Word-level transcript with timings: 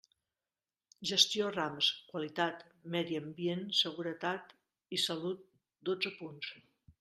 Gestió 1.09 1.49
Rams, 1.55 1.89
qualitat, 2.13 2.63
medi 2.95 3.19
ambiente, 3.19 3.77
seguretat 3.83 4.57
i 4.99 5.01
salut: 5.05 5.45
dotze 5.93 6.15
punts. 6.19 6.53